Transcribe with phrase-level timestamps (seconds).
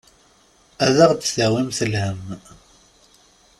[0.85, 2.23] Ad aɣ-d-tawimt lhemm.